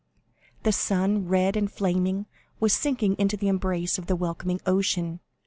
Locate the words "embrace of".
3.49-4.07